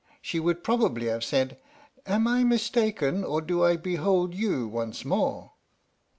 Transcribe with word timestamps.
she 0.19 0.39
would 0.39 0.63
probably 0.63 1.05
have 1.05 1.23
said: 1.23 1.59
"Am 2.07 2.27
I 2.27 2.43
mistaken, 2.43 3.23
or 3.23 3.39
do 3.39 3.63
I 3.63 3.77
behold 3.77 4.33
you 4.33 4.67
once 4.67 5.05
more 5.05 5.51